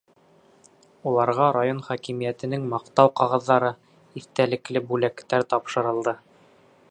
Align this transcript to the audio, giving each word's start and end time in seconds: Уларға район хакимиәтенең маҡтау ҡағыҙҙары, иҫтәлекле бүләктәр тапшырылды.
Уларға 1.09 1.49
район 1.57 1.81
хакимиәтенең 1.89 2.65
маҡтау 2.71 3.13
ҡағыҙҙары, 3.21 3.71
иҫтәлекле 4.23 4.85
бүләктәр 4.91 5.49
тапшырылды. 5.55 6.17